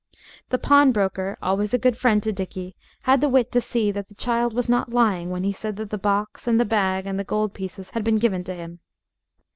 [0.49, 4.15] The pawnbroker, always a good friend to Dickie, had the wit to see that the
[4.15, 7.23] child was not lying when he said that the box and the bag and the
[7.23, 8.79] gold pieces had been given to him.